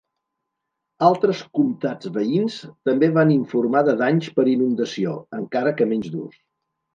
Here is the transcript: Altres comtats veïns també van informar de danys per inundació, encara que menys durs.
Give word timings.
Altres 1.07 1.41
comtats 1.57 2.09
veïns 2.15 2.55
també 2.89 3.09
van 3.19 3.35
informar 3.35 3.85
de 3.89 3.95
danys 4.01 4.31
per 4.41 4.47
inundació, 4.55 5.15
encara 5.43 5.75
que 5.79 5.89
menys 5.93 6.11
durs. 6.17 6.43